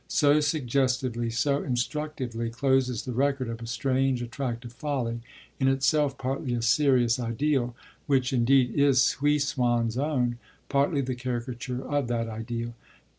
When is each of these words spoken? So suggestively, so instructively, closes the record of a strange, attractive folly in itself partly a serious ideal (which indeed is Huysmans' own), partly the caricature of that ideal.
So 0.07 0.39
suggestively, 0.39 1.29
so 1.29 1.61
instructively, 1.61 2.49
closes 2.49 3.05
the 3.05 3.11
record 3.11 3.47
of 3.49 3.61
a 3.61 3.67
strange, 3.67 4.23
attractive 4.23 4.73
folly 4.73 5.19
in 5.59 5.67
itself 5.67 6.17
partly 6.17 6.55
a 6.55 6.63
serious 6.63 7.19
ideal 7.19 7.75
(which 8.07 8.33
indeed 8.33 8.71
is 8.73 9.17
Huysmans' 9.19 9.99
own), 9.99 10.39
partly 10.69 11.01
the 11.01 11.13
caricature 11.13 11.83
of 11.87 12.07
that 12.07 12.27
ideal. 12.27 12.73